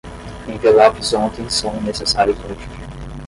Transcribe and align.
Envelopes 0.47 1.13
ontem 1.13 1.47
são 1.47 1.79
necessários 1.79 2.35
hoje. 2.39 2.67